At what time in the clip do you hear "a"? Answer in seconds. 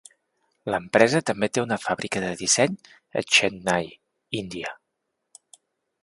3.21-3.25